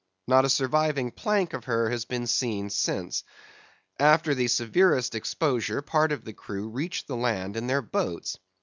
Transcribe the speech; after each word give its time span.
Not 0.27 0.45
a 0.45 0.49
surviving 0.49 1.11
plank 1.11 1.53
of 1.53 1.65
her 1.65 1.91
has 1.91 2.05
been 2.05 2.25
seen 2.25 2.71
since. 2.71 3.23
After 3.99 4.33
the 4.33 4.47
severest 4.47 5.13
exposure, 5.13 5.83
part 5.83 6.11
of 6.11 6.25
the 6.25 6.33
crew 6.33 6.69
reached 6.69 7.05
the 7.05 7.15
land 7.15 7.55
in 7.55 7.67
their 7.67 7.83
boats. 7.83 8.39